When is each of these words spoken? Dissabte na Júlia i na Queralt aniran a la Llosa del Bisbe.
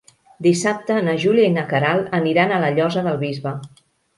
Dissabte 0.45 0.95
na 1.09 1.13
Júlia 1.25 1.51
i 1.51 1.53
na 1.57 1.65
Queralt 1.75 2.09
aniran 2.21 2.55
a 2.57 2.61
la 2.67 2.73
Llosa 2.81 3.05
del 3.11 3.21
Bisbe. 3.25 3.57